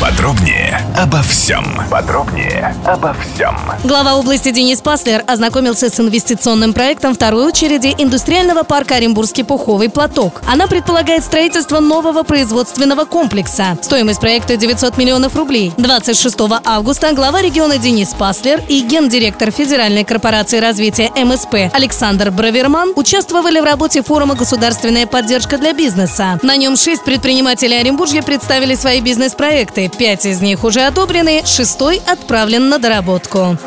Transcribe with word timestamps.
Подробнее 0.00 0.78
обо 0.94 1.22
всем. 1.22 1.64
Подробнее 1.90 2.76
обо 2.84 3.14
всем. 3.14 3.56
Глава 3.82 4.16
области 4.16 4.50
Денис 4.50 4.82
Паслер 4.82 5.24
ознакомился 5.26 5.88
с 5.88 5.98
инвестиционным 5.98 6.74
проектом 6.74 7.14
второй 7.14 7.46
очереди 7.46 7.94
индустриального 7.96 8.62
парка 8.62 8.96
Оренбургский 8.96 9.42
пуховый 9.42 9.88
платок. 9.88 10.42
Она 10.46 10.66
предполагает 10.66 11.24
строительство 11.24 11.80
нового 11.80 12.24
производственного 12.24 13.06
комплекса. 13.06 13.78
Стоимость 13.80 14.20
проекта 14.20 14.58
900 14.58 14.98
миллионов 14.98 15.34
рублей. 15.34 15.72
26 15.78 16.36
августа 16.66 17.14
глава 17.14 17.40
региона 17.40 17.78
Денис 17.78 18.12
Паслер 18.12 18.62
и 18.68 18.82
гендиректор 18.82 19.50
Федеральной 19.50 20.04
корпорации 20.04 20.58
развития 20.58 21.10
МСП 21.16 21.72
Александр 21.72 22.30
Браверман 22.30 22.92
участвовали 22.96 23.60
в 23.60 23.64
работе 23.64 24.02
форума 24.02 24.34
«Государственная 24.34 25.06
поддержка 25.06 25.56
для 25.56 25.72
бизнеса». 25.72 26.38
На 26.42 26.56
нем 26.56 26.76
шесть 26.76 27.02
предпринимателей 27.02 27.78
Оренбуржья 27.78 28.22
представили 28.22 28.74
свои 28.74 29.00
бизнес-проекты. 29.00 29.85
Пять 29.88 30.26
из 30.26 30.40
них 30.40 30.64
уже 30.64 30.82
одобрены, 30.82 31.42
шестой 31.44 32.00
отправлен 32.06 32.68
на 32.68 32.78
доработку. 32.78 33.58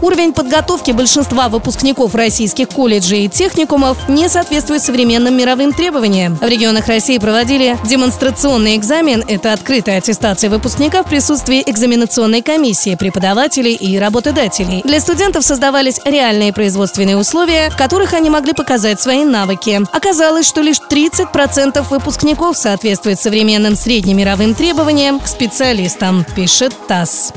Уровень 0.00 0.32
подготовки 0.32 0.92
большинства 0.92 1.48
выпускников 1.48 2.14
российских 2.14 2.68
колледжей 2.68 3.24
и 3.24 3.28
техникумов 3.28 4.08
не 4.08 4.28
соответствует 4.28 4.80
современным 4.82 5.36
мировым 5.36 5.72
требованиям. 5.72 6.36
В 6.36 6.44
регионах 6.44 6.86
России 6.86 7.18
проводили 7.18 7.76
демонстрационный 7.84 8.76
экзамен– 8.76 9.24
это 9.28 9.52
открытая 9.52 9.98
аттестация 9.98 10.50
выпускника 10.50 11.02
в 11.02 11.08
присутствии 11.08 11.62
экзаменационной 11.66 12.42
комиссии, 12.42 12.94
преподавателей 12.94 13.74
и 13.74 13.98
работодателей. 13.98 14.82
Для 14.84 15.00
студентов 15.00 15.44
создавались 15.44 16.00
реальные 16.04 16.52
производственные 16.52 17.16
условия, 17.16 17.70
в 17.70 17.76
которых 17.76 18.14
они 18.14 18.30
могли 18.30 18.52
показать 18.52 19.00
свои 19.00 19.24
навыки. 19.24 19.80
Оказалось, 19.92 20.46
что 20.46 20.60
лишь 20.60 20.80
30% 20.80 21.84
выпускников 21.90 22.56
соответствует 22.56 23.18
современным 23.18 23.74
среднемировым 23.74 24.54
требованиям 24.54 25.18
к 25.18 25.26
специалистам, 25.68 26.24
пишет 26.34 26.72
ТАСС. 26.88 27.32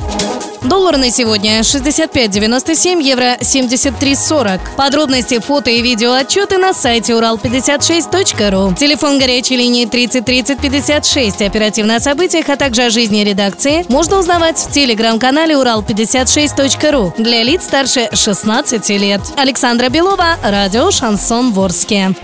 Доллар 0.63 0.97
на 0.97 1.09
сегодня 1.09 1.59
65.97, 1.59 3.01
евро 3.01 3.35
73.40. 3.41 4.59
Подробности, 4.77 5.39
фото 5.39 5.69
и 5.69 5.81
видео 5.81 6.13
отчеты 6.13 6.57
на 6.57 6.73
сайте 6.73 7.13
урал56.ру. 7.13 8.73
Телефон 8.75 9.19
горячей 9.19 9.57
линии 9.57 9.85
30 9.85 10.23
30 10.23 10.59
56. 10.59 11.41
Оперативно 11.41 11.97
о 11.97 11.99
событиях, 11.99 12.47
а 12.47 12.55
также 12.55 12.83
о 12.83 12.89
жизни 12.89 13.21
редакции 13.21 13.85
можно 13.89 14.19
узнавать 14.19 14.59
в 14.59 14.71
телеграм-канале 14.71 15.55
урал56.ру 15.55 17.13
для 17.17 17.43
лиц 17.43 17.63
старше 17.63 18.09
16 18.13 18.87
лет. 18.91 19.21
Александра 19.35 19.89
Белова, 19.89 20.37
радио 20.41 20.89
«Шансон 20.91 21.51
Ворске». 21.51 22.15